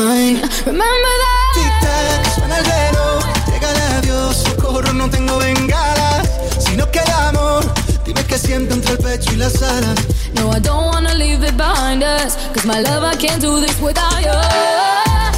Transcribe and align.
mine. 0.00 0.40
Remember 0.66 1.14
that? 1.24 1.52
Tic-tac, 1.56 2.34
suena 2.34 2.58
el 2.58 2.64
reloj, 2.64 3.24
llega 3.50 3.70
el 3.70 3.80
adiós, 3.98 4.36
socorro, 4.36 4.92
no 4.92 5.08
tengo 5.08 5.38
bengala. 5.38 6.22
Si 6.58 6.76
no 6.76 6.90
queda 6.90 7.28
amor, 7.28 7.62
dime 8.04 8.24
qué 8.24 8.38
siento 8.38 8.74
entre 8.74 8.92
el 8.92 8.98
pecho 8.98 9.32
y 9.32 9.36
las 9.36 9.62
alas. 9.62 9.98
No, 10.34 10.50
I 10.52 10.60
don't 10.60 10.86
wanna 10.92 11.14
leave 11.14 11.42
it 11.44 11.56
behind 11.56 12.02
us. 12.02 12.36
Cause 12.54 12.66
my 12.66 12.80
love, 12.80 13.02
I 13.04 13.16
can't 13.16 13.40
do 13.40 13.60
this 13.60 13.78
without 13.80 14.20
you. 14.20 14.38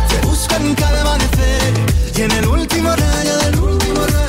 Te 0.08 0.26
busco 0.26 0.54
en 0.56 0.74
cada 0.74 1.00
amanecer 1.00 1.72
y 2.16 2.22
en 2.22 2.30
el 2.32 2.46
último 2.46 2.90
rayo 2.90 3.36
del 3.38 3.58
último 3.58 4.00
rayo 4.06 4.21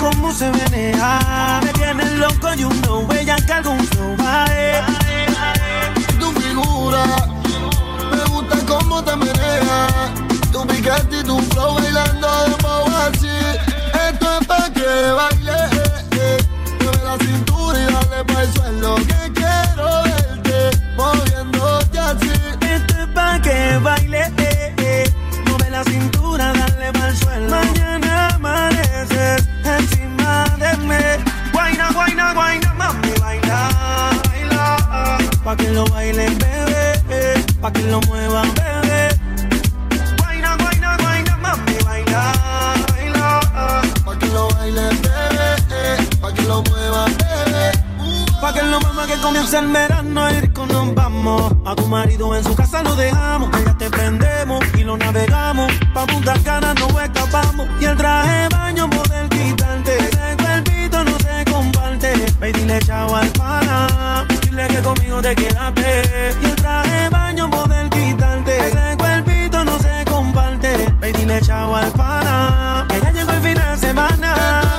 cómo 0.00 0.32
se 0.32 0.50
menea. 0.50 1.60
Me 1.62 1.72
tiene 1.74 2.04
loco 2.16 2.48
y 2.56 2.64
un 2.64 2.80
no 2.82 3.06
ella 3.12 3.36
que 3.36 3.52
algún 3.52 3.78
flow 3.88 4.16
tu 6.18 6.32
figura. 6.40 7.04
Me 8.10 8.24
gusta 8.32 8.56
cómo 8.66 9.04
te 9.04 9.14
meneas. 9.16 10.10
Tu 10.50 10.66
piquete 10.66 11.20
y 11.20 11.22
tu 11.22 11.38
flow 11.50 11.74
bailando 11.74 12.28
de 12.46 12.56
así. 13.06 13.36
Esto 14.08 14.38
es 14.40 14.46
pa' 14.46 14.70
que 14.72 15.12
baile. 15.18 15.52
Eh, 15.72 16.04
eh. 16.12 16.38
Mueve 16.80 17.04
la 17.04 17.16
cintura 17.18 17.78
y 17.78 17.92
dale 17.92 18.24
pa' 18.24 18.42
el 18.42 18.52
suelo. 18.54 18.94
Que 18.96 19.32
quiero 19.34 20.02
verte 20.04 20.70
moviéndote 20.96 21.98
así. 21.98 22.32
Esto 22.60 23.02
es 23.02 23.08
pa' 23.14 23.40
que 23.42 23.78
baile. 23.82 24.22
eh, 24.38 24.74
eh. 24.78 25.12
Mueve 25.46 25.70
la 25.70 25.84
cintura, 25.84 26.52
dale 26.54 26.92
pa'l 26.92 27.16
suelo. 27.16 27.50
Mañana 27.50 27.89
Pa' 35.50 35.56
que 35.56 35.70
lo 35.70 35.84
bailen, 35.86 36.38
bebé. 36.38 37.44
Pa' 37.60 37.72
que 37.72 37.82
lo 37.82 38.00
muevan, 38.02 38.54
bebé. 38.54 39.08
Guayna, 40.18 40.56
guayna, 40.56 40.96
guayna, 40.96 41.36
mami, 41.38 41.76
baila, 41.84 42.22
baila. 42.88 43.40
Pa' 44.04 44.16
que 44.16 44.26
lo 44.26 44.48
bailen, 44.50 44.96
bebé. 45.02 46.08
Pa' 46.20 46.32
que 46.32 46.42
lo 46.42 46.62
muevas, 46.62 47.10
bebé. 47.18 47.72
Pa' 48.40 48.52
que 48.52 48.62
lo 48.62 48.78
mamá 48.78 49.08
que 49.08 49.16
comience 49.16 49.58
el 49.58 49.66
verano 49.72 50.30
y 50.30 50.40
rico 50.40 50.66
nos 50.66 50.94
vamos. 50.94 51.52
A 51.66 51.74
tu 51.74 51.84
marido 51.88 52.36
en 52.36 52.44
su 52.44 52.54
casa 52.54 52.84
lo 52.84 52.94
dejamos. 52.94 53.52
Allá 53.52 53.76
te 53.76 53.90
prendemos 53.90 54.64
y 54.78 54.84
lo 54.84 54.96
navegamos. 54.98 55.72
Pa' 55.92 56.06
Punta 56.06 56.34
Cana 56.44 56.74
no 56.74 56.86
escapamos. 57.00 57.66
Y 57.80 57.86
el 57.86 57.96
traje 57.96 58.48
baño 58.50 58.88
poder 58.88 59.28
quitarte. 59.28 59.98
Ese 59.98 60.36
cuerpito 60.36 61.02
no 61.02 61.18
se 61.18 61.44
comparte. 61.50 62.26
Ve 62.38 62.50
y 62.50 62.52
dile 62.52 62.78
chao 62.86 63.16
al 63.16 63.28
pana. 63.30 64.19
Que 64.68 64.82
conmigo 64.82 65.22
te 65.22 65.34
quedaste. 65.34 66.34
Y 66.42 66.44
el 66.44 66.56
traje 66.56 67.08
baño 67.08 67.50
poder 67.50 67.88
quitarte. 67.88 68.68
Ese 68.68 68.96
cuerpito 68.98 69.64
no 69.64 69.78
se 69.78 70.04
comparte. 70.04 70.92
Ve 71.00 71.10
y 71.10 71.12
dile 71.12 71.40
chao 71.40 71.74
al 71.74 71.90
pana. 71.92 72.86
Que 72.88 73.00
ya 73.00 73.10
llegó 73.10 73.32
el 73.32 73.40
fin 73.40 73.54
de 73.54 73.76
semana. 73.78 74.69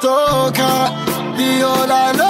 toca, 0.00 0.92
viola 1.36 2.12
no 2.14 2.29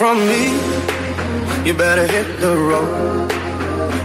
from 0.00 0.18
me. 0.26 0.44
You 1.66 1.74
better 1.74 2.06
hit 2.06 2.40
the 2.40 2.56
road. 2.56 3.30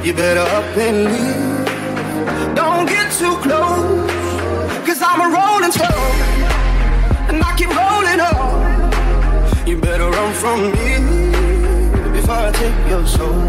You 0.05 0.13
better 0.13 0.45
up 0.57 0.75
and 0.85 0.97
leave. 1.13 2.53
Don't 2.53 2.85
get 2.85 3.07
too 3.13 3.35
close, 3.45 4.11
cause 4.85 5.01
I'm 5.09 5.21
a 5.25 5.29
rolling 5.37 5.71
stone. 5.71 6.17
And 7.29 7.41
I 7.41 7.49
keep 7.59 7.71
rolling 7.83 8.21
on. 8.31 9.67
You 9.69 9.77
better 9.79 10.09
run 10.09 10.33
from 10.43 10.59
me 10.75 10.91
before 12.17 12.41
I 12.47 12.51
take 12.51 12.79
your 12.89 13.05
soul. 13.07 13.39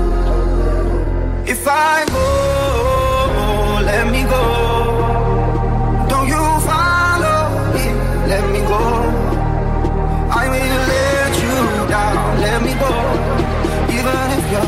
If 1.53 1.67
I 1.67 2.05
go. 2.07 2.76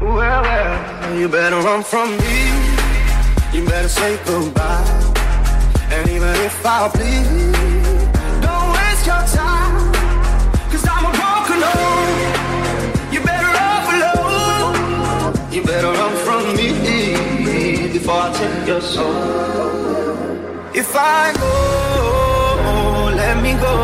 Well, 0.00 0.42
well, 0.42 1.18
you 1.18 1.28
better 1.28 1.60
run 1.60 1.82
from 1.82 2.16
me. 2.16 2.36
You 3.52 3.66
better 3.66 3.88
say 3.88 4.18
goodbye. 4.24 5.12
And 5.90 6.08
even 6.08 6.34
if 6.48 6.64
I 6.64 6.88
bleed, 6.94 7.52
don't 8.40 8.72
waste 8.72 9.06
your 9.06 9.22
time. 9.36 9.92
I'm 10.88 11.04
a. 11.04 11.12
You 13.12 13.20
better. 13.20 13.52
You 15.54 15.62
better 15.62 15.92
run 15.92 16.16
from 16.24 16.56
me 16.56 17.92
before 17.92 18.14
I 18.14 18.32
take 18.32 18.66
your 18.66 18.80
soul. 18.80 19.63
Oh, 20.96 22.62
let 23.16 23.42
me 23.42 23.52
go. 23.54 23.74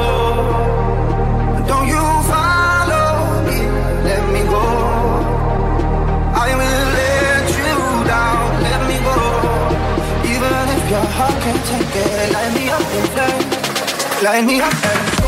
Don't 1.67 1.89
you 1.89 2.05
follow 2.31 3.43
me, 3.47 3.59
let 4.09 4.25
me 4.35 4.43
go. 4.55 4.65
I 6.45 6.49
will 6.61 6.87
let 7.01 7.47
you 7.59 7.79
down, 8.07 8.63
let 8.63 8.81
me 8.89 8.97
go. 9.09 9.19
Even 10.33 10.65
if 10.77 10.83
your 10.91 11.07
heart 11.17 11.37
can't 11.43 11.63
take 11.67 11.97
it, 11.97 12.33
light 12.33 12.53
me 12.55 12.65
up 12.71 12.85
light 14.23 14.45
me 14.45 14.61
up. 14.61 15.20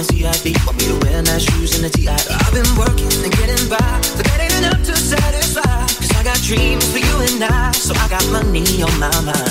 and 0.00 0.08
CIB. 0.08 0.56
Want 0.66 0.78
me 0.78 0.86
to 0.88 0.96
wear 1.04 1.22
nice 1.22 1.42
shoes 1.42 1.76
and 1.76 1.84
a 1.84 1.90
TI. 1.90 2.08
I've 2.08 2.52
been 2.52 2.72
working 2.76 3.12
and 3.24 3.32
getting 3.32 3.68
by, 3.68 3.76
but 4.16 4.24
that 4.24 4.40
ain't 4.40 4.56
enough 4.64 4.82
to 4.86 4.96
satisfy. 4.96 5.62
Cause 6.00 6.12
I 6.16 6.22
got 6.24 6.38
dreams 6.42 6.90
for 6.90 6.98
you 6.98 7.14
and 7.28 7.44
I, 7.44 7.70
so 7.72 7.92
I 7.94 8.08
got 8.08 8.24
money 8.32 8.82
on 8.82 8.94
my 8.98 9.12
mind. 9.20 9.49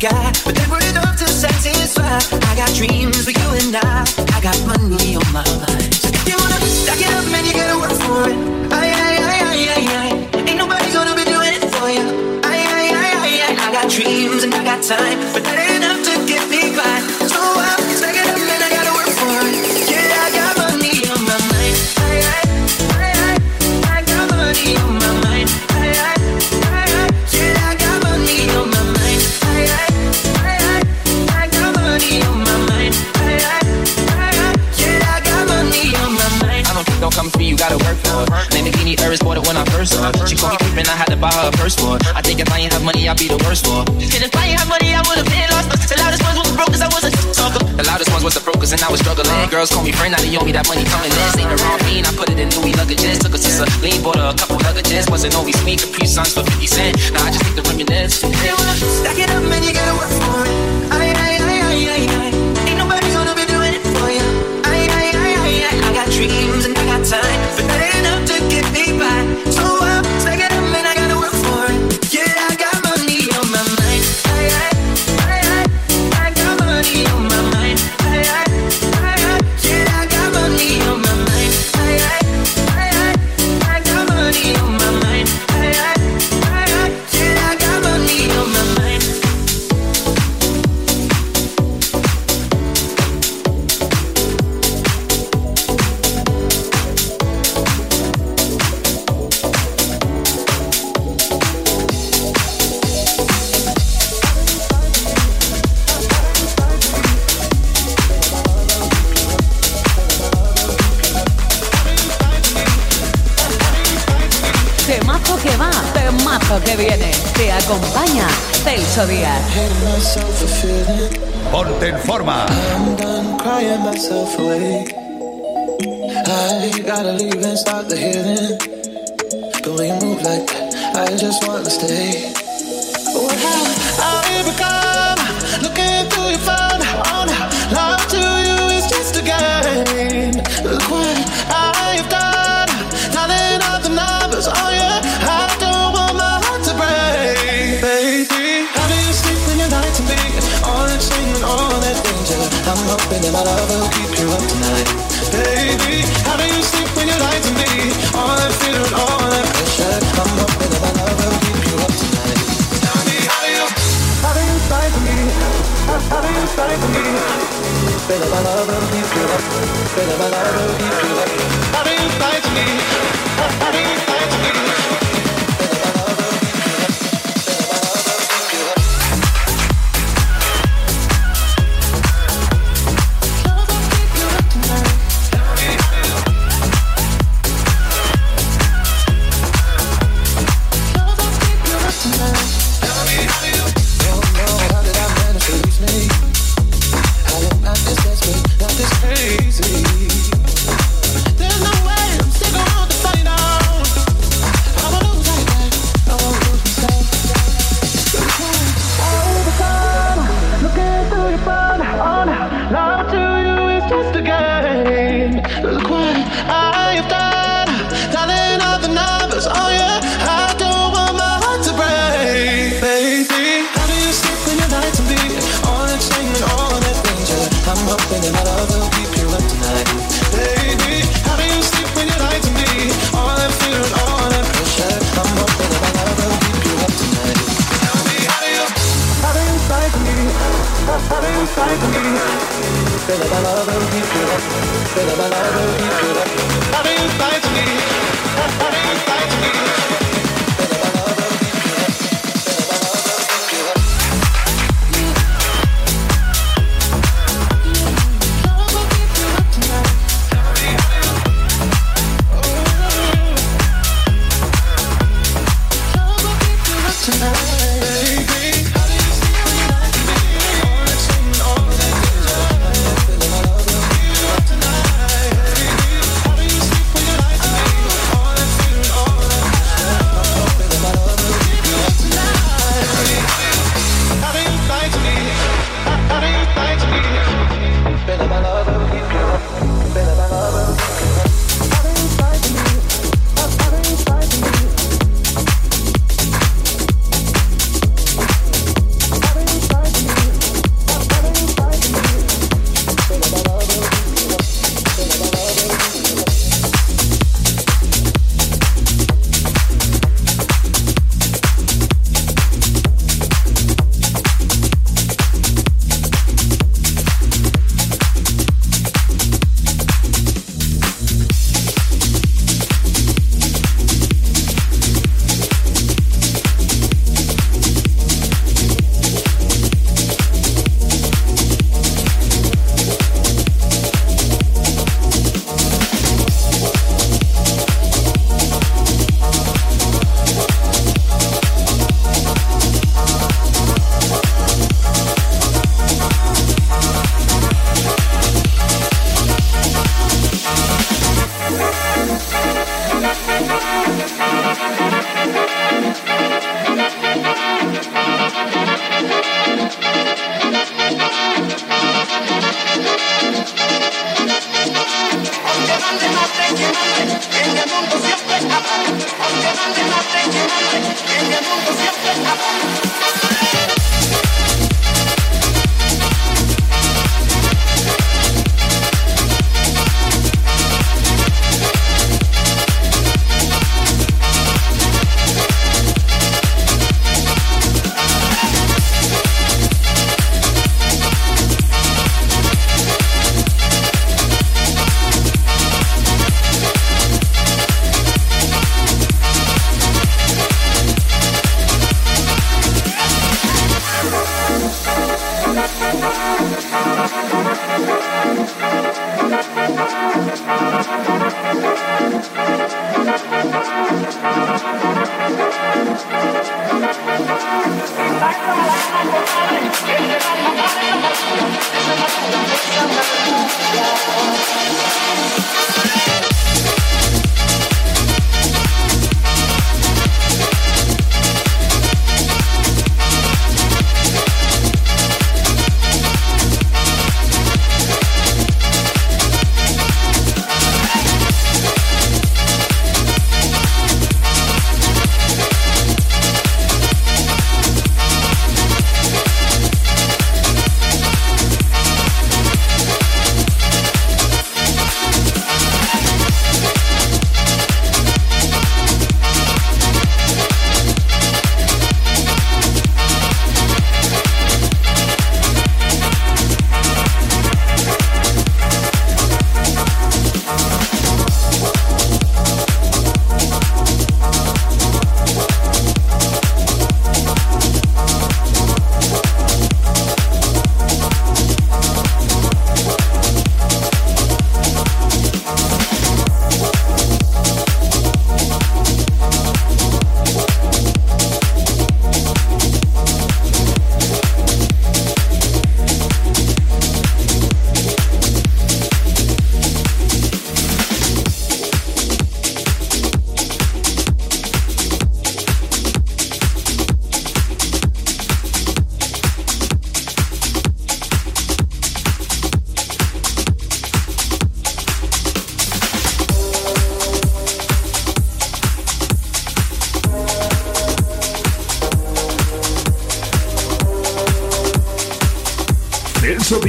to 0.00 1.28
satisfy. 1.28 2.18
I 2.48 2.56
got 2.56 2.72
dreams 2.74 3.22
for 3.22 3.30
you 3.30 3.48
and 3.60 3.76
I. 3.76 4.04
I 4.32 4.40
got 4.40 4.56
money 4.66 5.14
on 5.16 5.32
my 5.32 5.44
mind. 5.44 5.94
So 5.94 6.08
if 6.08 6.26
you 6.26 6.36
wanna 6.40 6.58
stack 6.64 7.00
it 7.00 7.12
up, 7.12 7.24
man, 7.30 7.44
you 7.44 7.52
gotta 7.52 7.78
work 7.78 7.92
for 7.92 8.30
it. 8.30 8.36
Ain't 10.48 10.56
nobody 10.56 10.92
gonna 10.92 11.14
be 11.14 11.24
doing 11.24 11.52
it 11.52 11.64
for 11.74 11.90
you. 11.90 12.40
I 12.42 13.72
got 13.72 13.90
dreams 13.90 14.42
and 14.42 14.54
I 14.54 14.64
got 14.64 14.82
time, 14.82 15.18
but 15.32 15.44
that 15.44 15.59
The 41.50 41.58
first 41.58 41.80
floor. 41.80 41.98
I 42.14 42.22
think 42.22 42.38
if 42.38 42.46
I 42.54 42.62
ain't 42.62 42.72
have 42.72 42.84
money, 42.86 43.10
I'd 43.10 43.18
be 43.18 43.26
the 43.26 43.40
worst 43.42 43.66
for. 43.66 43.82
And 43.82 44.22
if 44.22 44.30
I 44.38 44.54
ain't 44.54 44.60
have 44.62 44.70
money, 44.70 44.94
I 44.94 45.02
would've 45.02 45.26
been 45.26 45.50
lost. 45.50 45.66
The 45.90 45.98
loudest 45.98 46.22
ones 46.22 46.38
was 46.38 46.50
broke, 46.54 46.70
cause 46.70 46.78
I 46.78 46.86
was 46.94 47.02
a 47.02 47.10
talker. 47.34 47.58
The 47.74 47.82
loudest 47.82 48.10
ones 48.14 48.22
was 48.22 48.34
the 48.38 48.44
brokers, 48.46 48.70
and 48.70 48.78
I 48.78 48.86
was 48.86 49.00
struggling. 49.02 49.26
Uh-huh. 49.26 49.50
Girls 49.50 49.70
call 49.74 49.82
me 49.82 49.90
friend, 49.90 50.14
now 50.14 50.22
they 50.22 50.30
owe 50.38 50.46
me 50.46 50.54
that 50.54 50.70
money 50.70 50.86
coming 50.86 51.10
in. 51.10 51.42
Ain't 51.42 51.50
the 51.50 51.58
wrong 51.66 51.82
mean, 51.90 52.06
I 52.06 52.14
put 52.14 52.30
it 52.30 52.38
in 52.38 52.54
Louis 52.54 52.70
luggages. 52.78 53.18
Took 53.18 53.34
a 53.34 53.40
sister, 53.42 53.66
Celine, 53.66 53.98
bought 53.98 54.22
a 54.22 54.30
couple 54.38 54.62
luggages. 54.62 55.10
Wasn't 55.10 55.34
always 55.34 55.58
sweet, 55.58 55.82
Capri 55.82 56.06
Suns 56.06 56.30
for 56.30 56.46
50 56.46 56.70
cent. 56.70 56.94
Now 57.10 57.26
I 57.26 57.34
just 57.34 57.42
think 57.42 57.58
the 57.58 57.66
reminisce. 57.66 58.22
Stack 58.22 59.18
it 59.18 59.30
up, 59.34 59.42
man, 59.42 59.66
you 59.66 59.74
gotta 59.74 59.98
work 59.98 60.12
for 60.22 60.46
it. 60.46 60.69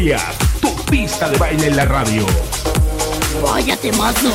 Tu 0.01 0.67
pista 0.89 1.29
de 1.29 1.37
baile 1.37 1.67
en 1.67 1.75
la 1.75 1.85
radio. 1.85 2.25
Vaya 3.43 3.77
temazo. 3.77 4.31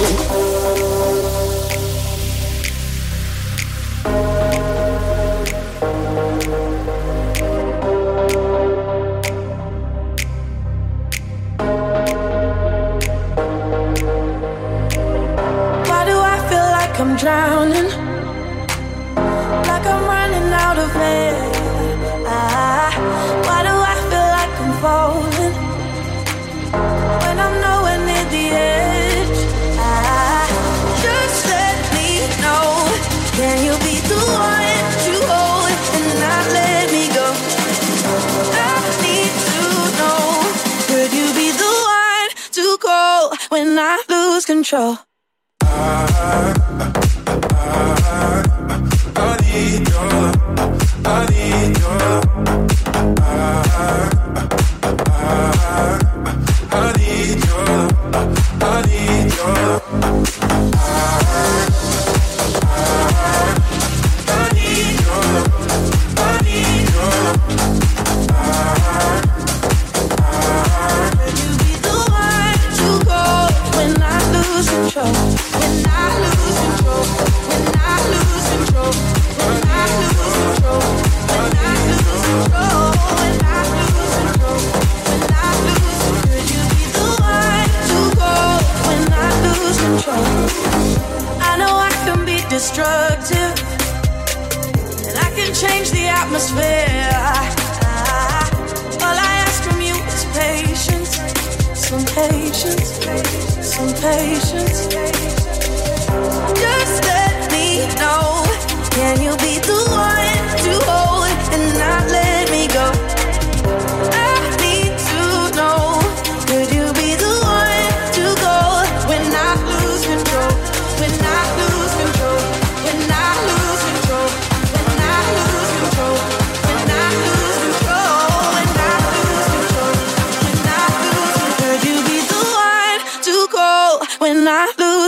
control. 44.62 45.05
change 95.60 95.90
the 95.90 96.06
atmosphere. 96.06 97.08
All 99.00 99.16
I 99.16 99.32
ask 99.44 99.62
from 99.62 99.80
you 99.80 99.94
is 99.94 100.24
patience, 100.36 101.16
some 101.74 102.04
patience, 102.04 102.90
some 103.64 103.90
patience. 103.94 104.65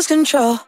Control. 0.08 0.67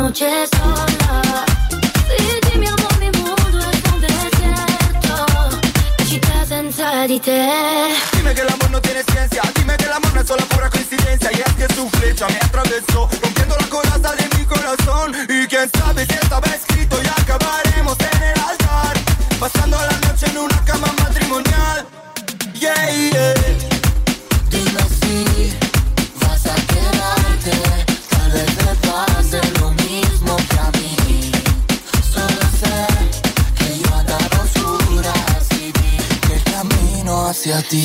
noche 0.00 0.48
sola. 0.54 1.44
Sì, 2.08 2.38
dimmi 2.50 2.66
amor, 2.66 2.98
mi 2.98 3.10
mundo 3.18 3.58
es 3.58 3.92
un 3.92 4.00
desierto. 4.00 5.58
Città 6.06 6.44
senza 6.46 7.06
di 7.06 7.20
te. 7.20 7.46
Dime 8.12 8.32
que 8.34 8.40
el 8.40 8.48
amor 8.48 8.70
no 8.70 8.80
tiene 8.80 9.02
ciencia, 9.10 9.42
dime 9.54 9.76
que 9.76 9.84
el 9.84 9.92
amor 9.92 10.14
no 10.14 10.20
es 10.20 10.26
solo 10.26 10.44
pura 10.46 10.70
coincidencia 10.70 11.30
Y 11.32 11.40
es 11.40 11.52
que 11.54 11.74
su 11.74 11.88
flecha 11.90 12.26
me 12.28 12.36
atravesó, 12.36 13.08
rompiendo 13.22 13.56
la 13.58 13.66
coraza 13.66 14.14
de 14.14 14.38
mi 14.38 14.44
corazón 14.44 15.14
Y 15.28 15.46
quién 15.46 15.70
sabe 15.78 16.06
si 16.06 16.14
estaba 16.14 16.46
escrito 16.46 16.69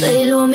hacia 0.03 0.47
ti. 0.47 0.54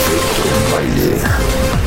Efeito 0.00 0.70
Baile. 0.70 1.79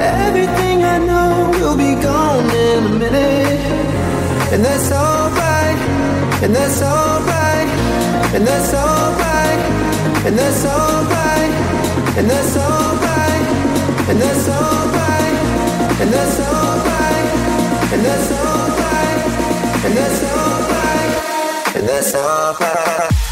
Everything 0.00 0.82
I 0.84 0.98
know 0.98 1.50
will 1.58 1.76
be 1.76 1.94
gone 2.02 2.50
in 2.50 2.86
a 2.86 2.94
minute. 2.98 3.60
And 4.52 4.64
that's 4.64 4.90
alright 4.92 5.78
And 6.42 6.54
that's 6.54 6.82
alright 6.82 7.68
And 8.34 8.46
that's 8.46 8.74
alright 8.74 9.60
And 10.26 10.38
that's 10.38 10.66
alright 10.66 11.52
And 12.18 12.26
that's 12.30 12.56
alright 12.56 13.44
And 14.10 14.20
that's 14.20 14.48
alright 14.48 15.36
And 16.00 16.10
that's 16.12 16.40
alright 16.40 17.26
And 17.92 18.04
that's 18.04 18.32
alright 18.32 18.49
sofa. 22.02 23.29